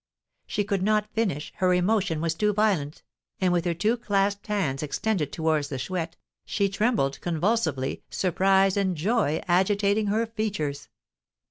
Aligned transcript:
She 0.47 0.63
could 0.63 0.81
not 0.81 1.13
finish, 1.13 1.53
her 1.57 1.75
emotion 1.75 2.21
was 2.21 2.33
too 2.33 2.53
violent; 2.53 3.03
and 3.39 3.53
with 3.53 3.65
her 3.65 3.75
two 3.75 3.97
clasped 3.97 4.47
hands 4.47 4.81
extended 4.81 5.31
towards 5.31 5.67
the 5.69 5.77
Chouette, 5.77 6.15
she 6.43 6.69
trembled 6.69 7.21
convulsively, 7.21 8.01
surprise 8.09 8.75
and 8.77 8.97
joy 8.97 9.43
agitating 9.47 10.07
her 10.07 10.25
features. 10.25 10.89